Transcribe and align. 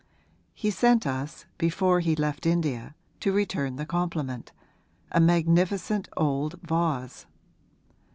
He 0.55 0.71
sent 0.71 1.05
us, 1.05 1.45
before 1.59 1.99
he 1.99 2.15
left 2.15 2.47
India 2.47 2.95
to 3.19 3.31
return 3.31 3.75
the 3.75 3.85
compliment 3.85 4.51
a 5.11 5.19
magnificent 5.19 6.09
old 6.17 6.59
vase.' 6.63 7.27